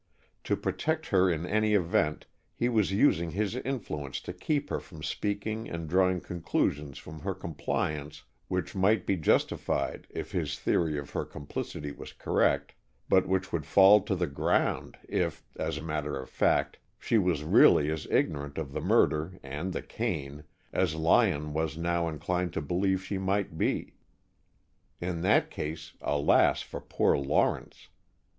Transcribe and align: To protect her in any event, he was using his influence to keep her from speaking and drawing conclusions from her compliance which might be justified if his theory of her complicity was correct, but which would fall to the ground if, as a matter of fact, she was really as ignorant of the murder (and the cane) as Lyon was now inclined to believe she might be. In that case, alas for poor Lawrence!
To 0.45 0.55
protect 0.57 1.09
her 1.09 1.29
in 1.29 1.45
any 1.45 1.75
event, 1.75 2.25
he 2.55 2.69
was 2.69 2.91
using 2.91 3.29
his 3.29 3.55
influence 3.57 4.19
to 4.21 4.33
keep 4.33 4.71
her 4.71 4.79
from 4.79 5.03
speaking 5.03 5.69
and 5.69 5.87
drawing 5.87 6.21
conclusions 6.21 6.97
from 6.97 7.19
her 7.19 7.35
compliance 7.35 8.23
which 8.47 8.73
might 8.73 9.05
be 9.05 9.15
justified 9.15 10.07
if 10.09 10.31
his 10.31 10.57
theory 10.57 10.97
of 10.97 11.11
her 11.11 11.23
complicity 11.23 11.91
was 11.91 12.13
correct, 12.13 12.73
but 13.09 13.27
which 13.27 13.53
would 13.53 13.67
fall 13.67 14.01
to 14.01 14.15
the 14.15 14.25
ground 14.25 14.97
if, 15.07 15.45
as 15.57 15.77
a 15.77 15.83
matter 15.83 16.17
of 16.19 16.31
fact, 16.31 16.79
she 16.97 17.19
was 17.19 17.43
really 17.43 17.91
as 17.91 18.07
ignorant 18.09 18.57
of 18.57 18.71
the 18.73 18.81
murder 18.81 19.37
(and 19.43 19.71
the 19.71 19.83
cane) 19.83 20.45
as 20.73 20.95
Lyon 20.95 21.53
was 21.53 21.77
now 21.77 22.07
inclined 22.09 22.53
to 22.53 22.61
believe 22.63 23.03
she 23.03 23.19
might 23.19 23.55
be. 23.55 23.93
In 24.99 25.21
that 25.21 25.51
case, 25.51 25.93
alas 26.01 26.63
for 26.63 26.81
poor 26.81 27.15
Lawrence! 27.15 27.89